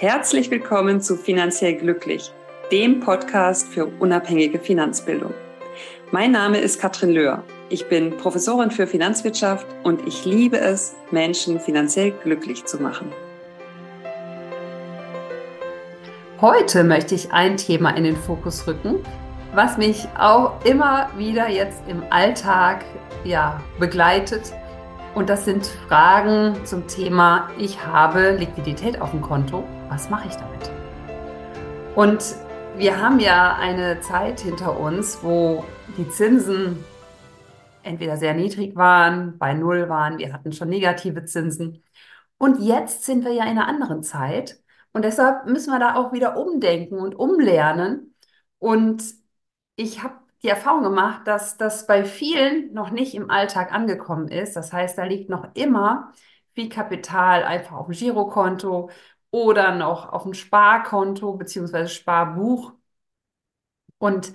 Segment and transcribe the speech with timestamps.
[0.00, 2.32] Herzlich willkommen zu Finanziell Glücklich,
[2.72, 5.34] dem Podcast für unabhängige Finanzbildung.
[6.10, 7.44] Mein Name ist Katrin Löhr.
[7.68, 13.12] Ich bin Professorin für Finanzwirtschaft und ich liebe es, Menschen finanziell glücklich zu machen.
[16.40, 19.00] Heute möchte ich ein Thema in den Fokus rücken,
[19.54, 22.86] was mich auch immer wieder jetzt im Alltag
[23.22, 24.54] ja, begleitet.
[25.14, 30.36] Und das sind Fragen zum Thema, ich habe Liquidität auf dem Konto was mache ich
[30.36, 30.70] damit?
[31.96, 32.36] Und
[32.76, 35.64] wir haben ja eine Zeit hinter uns, wo
[35.98, 36.84] die Zinsen
[37.82, 41.82] entweder sehr niedrig waren, bei Null waren, wir hatten schon negative Zinsen.
[42.38, 44.60] Und jetzt sind wir ja in einer anderen Zeit.
[44.92, 48.14] Und deshalb müssen wir da auch wieder umdenken und umlernen.
[48.58, 49.02] Und
[49.76, 54.56] ich habe die Erfahrung gemacht, dass das bei vielen noch nicht im Alltag angekommen ist.
[54.56, 56.12] Das heißt, da liegt noch immer
[56.54, 58.90] viel Kapital einfach auf dem Girokonto
[59.30, 61.88] oder noch auf dem Sparkonto bzw.
[61.88, 62.72] Sparbuch.
[63.98, 64.32] Und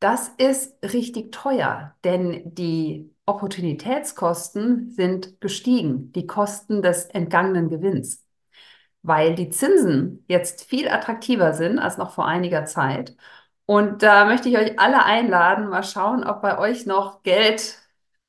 [0.00, 8.26] das ist richtig teuer, denn die Opportunitätskosten sind gestiegen, die Kosten des entgangenen Gewinns,
[9.02, 13.16] weil die Zinsen jetzt viel attraktiver sind als noch vor einiger Zeit.
[13.70, 17.78] Und da möchte ich euch alle einladen, mal schauen, ob bei euch noch Geld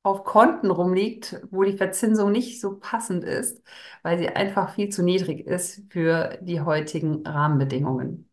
[0.03, 3.63] auf Konten rumliegt, wo die Verzinsung nicht so passend ist,
[4.03, 8.29] weil sie einfach viel zu niedrig ist für die heutigen Rahmenbedingungen.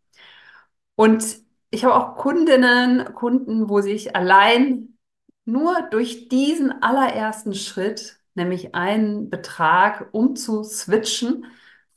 [0.96, 1.24] Und
[1.70, 4.98] ich habe auch Kundinnen, Kunden, wo sich allein
[5.44, 11.46] nur durch diesen allerersten Schritt, nämlich einen Betrag umzuswitchen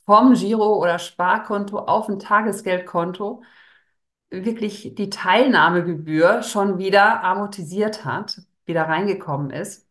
[0.05, 3.41] vom Giro- oder Sparkonto auf ein Tagesgeldkonto,
[4.29, 9.87] wirklich die Teilnahmegebühr schon wieder amortisiert hat wieder reingekommen ist.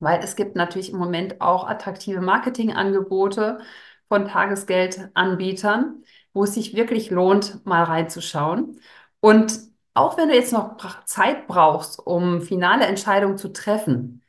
[0.00, 3.60] Weil es gibt natürlich im Moment auch attraktive Marketingangebote
[4.08, 8.80] von Tagesgeldanbietern, wo es sich wirklich lohnt, mal reinzuschauen.
[9.20, 9.60] Und
[9.94, 14.22] auch wenn du jetzt noch Zeit brauchst, um finale Entscheidungen zu treffen,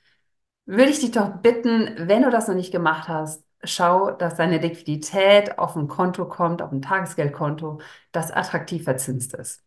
[0.66, 4.58] würde ich dich doch bitten, wenn du das noch nicht gemacht hast, schau, dass deine
[4.60, 7.80] Liquidität auf ein Konto kommt, auf ein Tagesgeldkonto,
[8.12, 9.64] das attraktiv verzinst ist.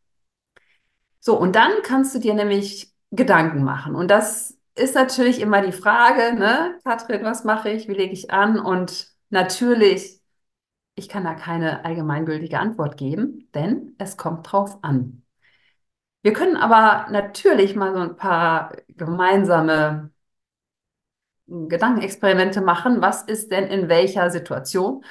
[1.21, 3.95] So, und dann kannst du dir nämlich Gedanken machen.
[3.95, 8.31] Und das ist natürlich immer die Frage, ne, Katrin, was mache ich, wie lege ich
[8.31, 8.61] an?
[8.61, 10.21] Und natürlich,
[10.95, 15.23] ich kann da keine allgemeingültige Antwort geben, denn es kommt drauf an.
[16.23, 20.11] Wir können aber natürlich mal so ein paar gemeinsame
[21.49, 23.01] Gedankenexperimente machen.
[23.03, 25.05] Was ist denn in welcher Situation?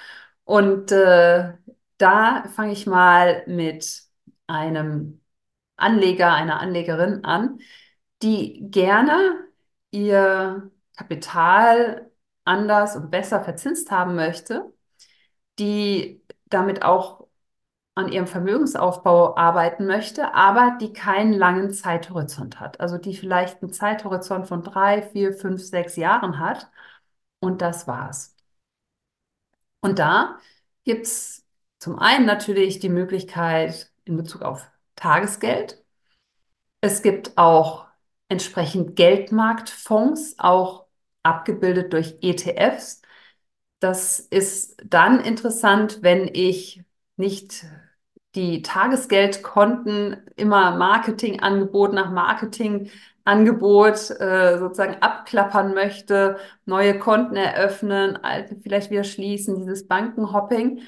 [0.43, 1.53] Und äh,
[1.97, 4.03] da fange ich mal mit
[4.47, 5.21] einem
[5.77, 7.59] Anleger, einer Anlegerin an,
[8.21, 9.45] die gerne
[9.91, 12.11] ihr Kapital
[12.45, 14.73] anders und besser verzinst haben möchte,
[15.59, 17.24] die damit auch
[17.95, 22.79] an ihrem Vermögensaufbau arbeiten möchte, aber die keinen langen Zeithorizont hat.
[22.81, 26.69] Also die vielleicht einen Zeithorizont von drei, vier, fünf, sechs Jahren hat.
[27.39, 28.35] Und das war's.
[29.81, 30.39] Und da
[30.83, 31.45] gibt es
[31.79, 35.83] zum einen natürlich die Möglichkeit in Bezug auf Tagesgeld.
[36.81, 37.87] Es gibt auch
[38.29, 40.85] entsprechend Geldmarktfonds, auch
[41.23, 43.01] abgebildet durch ETFs.
[43.79, 46.83] Das ist dann interessant, wenn ich
[47.17, 47.65] nicht
[48.35, 58.91] die Tagesgeldkonten immer Marketingangebot nach Marketingangebot äh, sozusagen abklappern möchte, neue Konten eröffnen, alte vielleicht
[58.91, 60.81] wieder schließen, dieses Bankenhopping.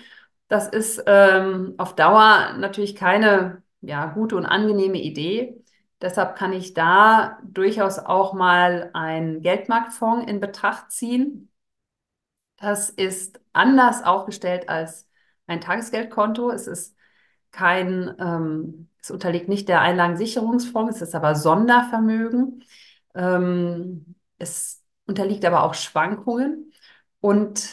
[0.50, 5.64] Das ist ähm, auf Dauer natürlich keine ja, gute und angenehme Idee.
[6.02, 11.50] Deshalb kann ich da durchaus auch mal einen Geldmarktfonds in Betracht ziehen.
[12.58, 15.08] Das ist anders aufgestellt als
[15.48, 16.52] ein Tagesgeldkonto.
[16.52, 16.97] Es ist
[17.58, 22.64] kein, ähm, es unterliegt nicht der Einlagensicherungsfonds, es ist aber Sondervermögen.
[23.16, 26.72] Ähm, es unterliegt aber auch Schwankungen
[27.20, 27.68] und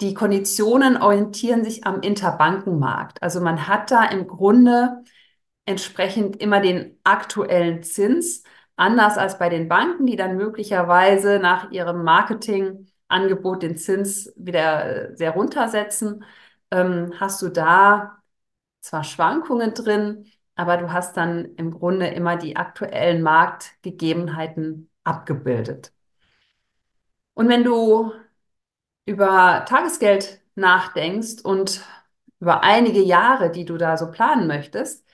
[0.00, 3.22] die Konditionen orientieren sich am Interbankenmarkt.
[3.22, 5.04] Also man hat da im Grunde
[5.66, 8.42] entsprechend immer den aktuellen Zins,
[8.76, 15.16] anders als bei den Banken, die dann möglicherweise nach ihrem Marketingangebot den Zins wieder äh,
[15.16, 16.24] sehr runtersetzen,
[16.70, 18.19] ähm, hast du da
[18.80, 25.92] zwar Schwankungen drin, aber du hast dann im Grunde immer die aktuellen Marktgegebenheiten abgebildet.
[27.34, 28.12] Und wenn du
[29.06, 31.82] über Tagesgeld nachdenkst und
[32.40, 35.06] über einige Jahre, die du da so planen möchtest,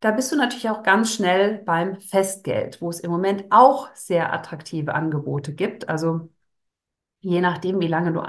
[0.00, 4.32] da bist du natürlich auch ganz schnell beim Festgeld, wo es im Moment auch sehr
[4.32, 5.88] attraktive Angebote gibt.
[5.88, 6.30] Also
[7.20, 8.20] je nachdem, wie lange du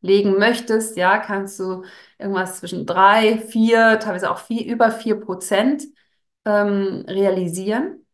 [0.00, 1.84] legen möchtest, ja, kannst du
[2.18, 5.84] irgendwas zwischen drei, vier, teilweise auch viel über vier Prozent
[6.44, 8.06] ähm, realisieren.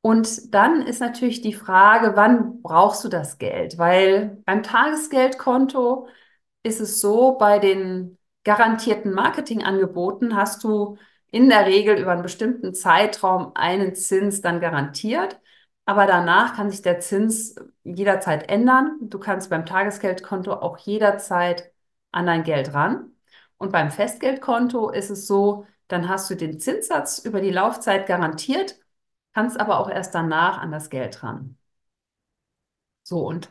[0.00, 3.78] Und dann ist natürlich die Frage, wann brauchst du das Geld?
[3.78, 6.08] Weil beim Tagesgeldkonto
[6.62, 10.96] ist es so, bei den garantierten Marketingangeboten hast du
[11.30, 15.40] in der Regel über einen bestimmten Zeitraum einen Zins dann garantiert.
[15.88, 18.98] Aber danach kann sich der Zins jederzeit ändern.
[19.00, 21.72] Du kannst beim Tagesgeldkonto auch jederzeit
[22.12, 23.12] an dein Geld ran.
[23.56, 28.78] Und beim Festgeldkonto ist es so, dann hast du den Zinssatz über die Laufzeit garantiert,
[29.32, 31.56] kannst aber auch erst danach an das Geld ran.
[33.02, 33.50] So, und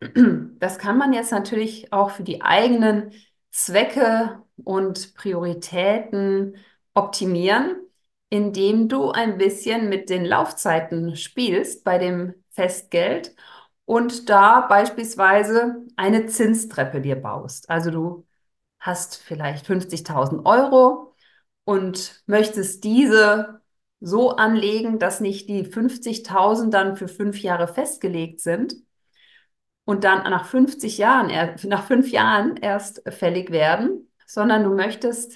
[0.58, 3.12] das kann man jetzt natürlich auch für die eigenen
[3.50, 6.56] Zwecke und Prioritäten
[6.94, 7.76] optimieren,
[8.34, 13.32] indem du ein bisschen mit den Laufzeiten spielst bei dem Festgeld
[13.84, 17.70] und da beispielsweise eine Zinstreppe dir baust.
[17.70, 18.26] Also du
[18.80, 21.14] hast vielleicht 50.000 Euro
[21.62, 23.60] und möchtest diese
[24.00, 28.74] so anlegen, dass nicht die 50.000 dann für fünf Jahre festgelegt sind
[29.84, 31.30] und dann nach 50 Jahren,
[31.68, 35.34] nach fünf Jahren erst fällig werden, sondern du möchtest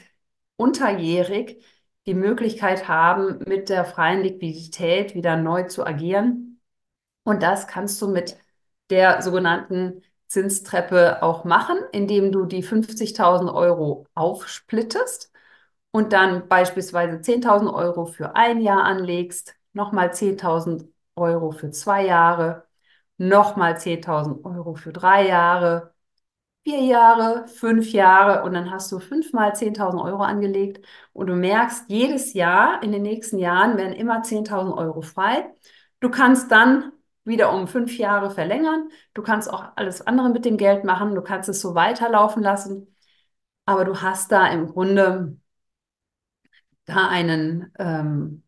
[0.56, 1.62] unterjährig
[2.08, 6.58] die Möglichkeit haben, mit der freien Liquidität wieder neu zu agieren.
[7.22, 8.38] Und das kannst du mit
[8.88, 15.30] der sogenannten Zinstreppe auch machen, indem du die 50.000 Euro aufsplittest
[15.90, 22.66] und dann beispielsweise 10.000 Euro für ein Jahr anlegst, nochmal 10.000 Euro für zwei Jahre,
[23.18, 25.94] nochmal 10.000 Euro für drei Jahre,
[26.68, 30.84] vier Jahre, fünf Jahre und dann hast du fünfmal 10.000 Euro angelegt
[31.14, 35.48] und du merkst, jedes Jahr in den nächsten Jahren werden immer 10.000 Euro frei.
[36.00, 36.92] Du kannst dann
[37.24, 38.90] wieder um fünf Jahre verlängern.
[39.14, 41.14] Du kannst auch alles andere mit dem Geld machen.
[41.14, 42.94] Du kannst es so weiterlaufen lassen.
[43.66, 45.38] Aber du hast da im Grunde
[46.84, 48.42] da einen, ähm,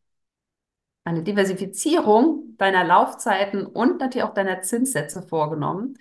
[1.05, 5.97] eine Diversifizierung deiner Laufzeiten und natürlich auch deiner Zinssätze vorgenommen,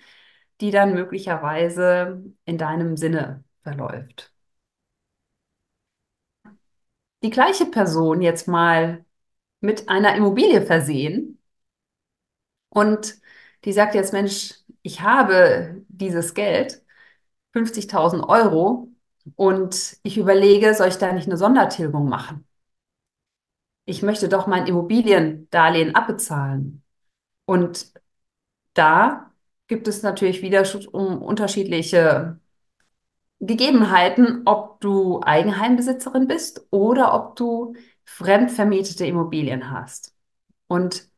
[0.60, 4.32] die dann möglicherweise in deinem Sinne verläuft.
[7.22, 9.04] Die gleiche Person jetzt mal
[9.60, 11.38] mit einer Immobilie versehen
[12.70, 13.20] und
[13.64, 16.82] die sagt jetzt, Mensch, ich habe dieses Geld,
[17.52, 18.88] 50.000 Euro,
[19.36, 22.46] und ich überlege, soll ich da nicht eine Sondertilgung machen?
[23.84, 26.82] Ich möchte doch mein Immobiliendarlehen abbezahlen.
[27.46, 27.92] Und
[28.74, 29.29] da
[29.70, 32.40] gibt es natürlich wieder unterschiedliche
[33.38, 37.74] Gegebenheiten, ob du Eigenheimbesitzerin bist oder ob du
[38.04, 40.12] fremdvermietete Immobilien hast.
[40.66, 41.08] Und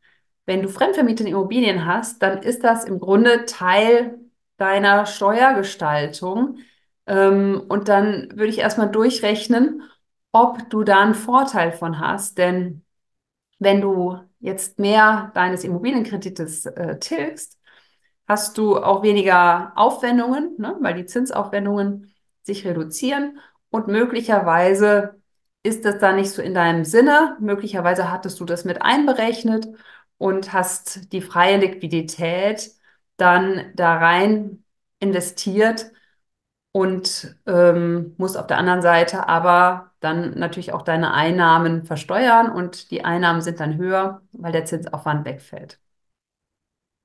[0.44, 4.20] wenn du fremdvermietete Immobilien hast, dann ist das im Grunde Teil
[4.58, 6.58] deiner Steuergestaltung.
[7.06, 9.82] Ähm, und dann würde ich erstmal durchrechnen,
[10.30, 12.36] ob du da einen Vorteil von hast.
[12.36, 12.84] Denn
[13.58, 17.58] wenn du jetzt mehr deines Immobilienkredites äh, tilgst,
[18.28, 23.38] hast du auch weniger Aufwendungen, ne, weil die Zinsaufwendungen sich reduzieren
[23.70, 25.20] und möglicherweise
[25.62, 27.36] ist das dann nicht so in deinem Sinne.
[27.40, 29.68] Möglicherweise hattest du das mit einberechnet
[30.18, 32.72] und hast die freie Liquidität
[33.16, 34.64] dann da rein
[35.00, 35.92] investiert
[36.72, 42.90] und ähm, musst auf der anderen Seite aber dann natürlich auch deine Einnahmen versteuern und
[42.90, 45.81] die Einnahmen sind dann höher, weil der Zinsaufwand wegfällt.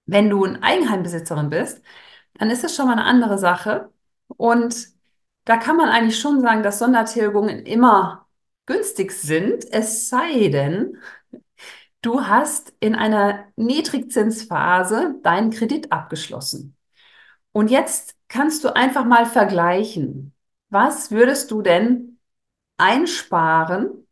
[0.07, 1.81] Wenn du ein Eigenheimbesitzerin bist,
[2.35, 3.91] dann ist es schon mal eine andere Sache
[4.27, 4.87] und
[5.45, 8.27] da kann man eigentlich schon sagen, dass Sondertilgungen immer
[8.65, 10.97] günstig sind, es sei denn,
[12.01, 16.75] du hast in einer Niedrigzinsphase deinen Kredit abgeschlossen.
[17.53, 20.33] Und jetzt kannst du einfach mal vergleichen.
[20.69, 22.19] Was würdest du denn
[22.77, 24.07] einsparen,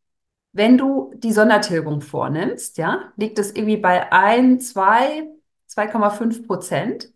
[0.53, 2.77] wenn du die Sondertilgung vornimmst?
[2.77, 5.27] Ja, liegt es irgendwie bei 1, 2,
[5.75, 7.11] 2,5 Prozent?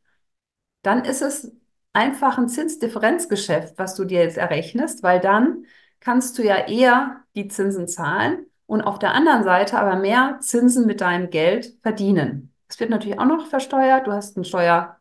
[0.83, 1.51] Dann ist es
[1.93, 5.65] einfach ein Zinsdifferenzgeschäft, was du dir jetzt errechnest, weil dann
[5.99, 10.85] kannst du ja eher die Zinsen zahlen und auf der anderen Seite aber mehr Zinsen
[10.85, 12.53] mit deinem Geld verdienen.
[12.67, 14.07] Es wird natürlich auch noch versteuert.
[14.07, 14.97] Du hast einen Steuer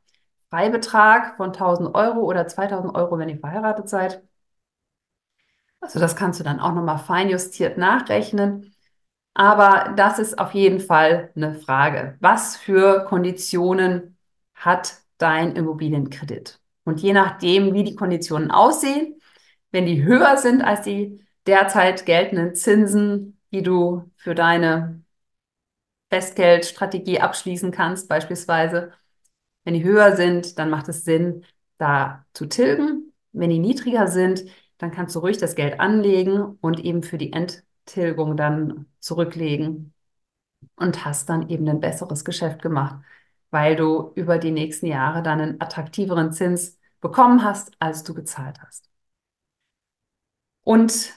[0.50, 4.22] Freibetrag von 1000 Euro oder 2000 Euro, wenn ihr verheiratet seid.
[5.80, 8.74] Also das kannst du dann auch nochmal feinjustiert nachrechnen.
[9.34, 12.16] Aber das ist auf jeden Fall eine Frage.
[12.20, 14.16] Was für Konditionen
[14.54, 16.60] hat dein Immobilienkredit?
[16.84, 19.20] Und je nachdem, wie die Konditionen aussehen,
[19.70, 25.02] wenn die höher sind als die derzeit geltenden Zinsen, die du für deine
[26.10, 28.92] Festgeldstrategie abschließen kannst, beispielsweise,
[29.64, 31.44] wenn die höher sind, dann macht es Sinn,
[31.78, 33.12] da zu tilgen.
[33.32, 34.44] Wenn die niedriger sind,
[34.78, 37.32] dann kannst du ruhig das Geld anlegen und eben für die
[37.88, 39.94] Endtilgung dann zurücklegen
[40.76, 43.02] und hast dann eben ein besseres Geschäft gemacht,
[43.50, 48.60] weil du über die nächsten Jahre dann einen attraktiveren Zins bekommen hast, als du gezahlt
[48.60, 48.90] hast.
[50.64, 51.14] Und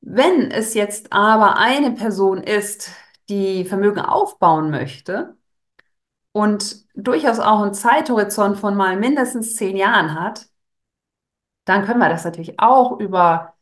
[0.00, 2.90] wenn es jetzt aber eine Person ist,
[3.28, 5.36] die Vermögen aufbauen möchte
[6.32, 10.48] und durchaus auch einen Zeithorizont von mal mindestens zehn Jahren hat,
[11.64, 13.55] dann können wir das natürlich auch über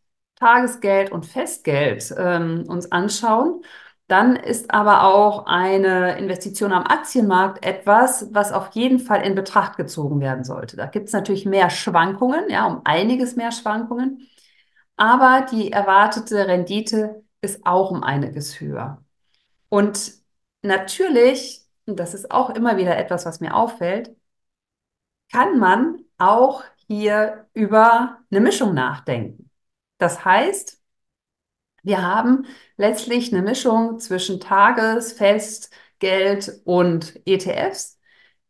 [0.44, 3.62] Tagesgeld und Festgeld ähm, uns anschauen.
[4.08, 9.78] Dann ist aber auch eine Investition am Aktienmarkt etwas, was auf jeden Fall in Betracht
[9.78, 10.76] gezogen werden sollte.
[10.76, 14.28] Da gibt es natürlich mehr Schwankungen, ja, um einiges mehr Schwankungen.
[14.96, 19.02] Aber die erwartete Rendite ist auch um einiges höher.
[19.70, 20.12] Und
[20.62, 24.14] natürlich, und das ist auch immer wieder etwas, was mir auffällt,
[25.32, 29.43] kann man auch hier über eine Mischung nachdenken.
[30.04, 30.82] Das heißt,
[31.82, 32.44] wir haben
[32.76, 37.98] letztlich eine Mischung zwischen Tages-, Festgeld und ETFs,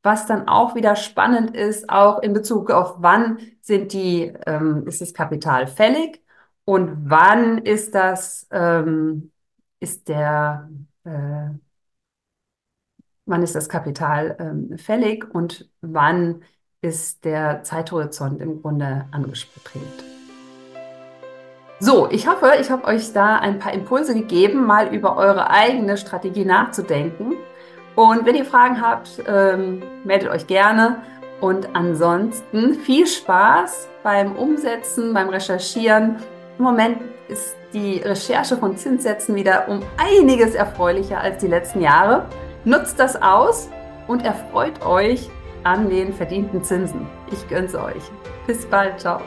[0.02, 5.00] was dann auch wieder spannend ist, auch in Bezug auf wann sind die, ähm, ist
[5.00, 6.24] das Kapital fällig
[6.64, 9.30] und wann ist das, ähm,
[9.78, 10.68] ist der,
[11.04, 11.50] äh,
[13.26, 16.42] wann ist das Kapital ähm, fällig und wann
[16.80, 20.13] ist der Zeithorizont im Grunde angestrebt.
[21.84, 25.98] So, ich hoffe, ich habe euch da ein paar Impulse gegeben, mal über eure eigene
[25.98, 27.34] Strategie nachzudenken.
[27.94, 31.02] Und wenn ihr Fragen habt, ähm, meldet euch gerne.
[31.42, 36.16] Und ansonsten viel Spaß beim Umsetzen, beim Recherchieren.
[36.56, 42.24] Im Moment ist die Recherche von Zinssätzen wieder um einiges erfreulicher als die letzten Jahre.
[42.64, 43.68] Nutzt das aus
[44.06, 45.28] und erfreut euch
[45.64, 47.06] an den verdienten Zinsen.
[47.30, 48.10] Ich gönn's euch.
[48.46, 49.20] Bis bald, ciao.